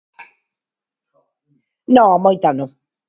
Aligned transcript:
No, 1.95 2.07
moita, 2.23 2.49
no. 2.57 2.65